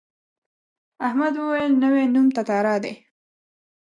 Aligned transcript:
احمد 1.07 1.33
وویل 1.37 1.71
نوی 1.83 2.03
نوم 2.13 2.27
تتارا 2.35 2.75
دی. 2.83 2.93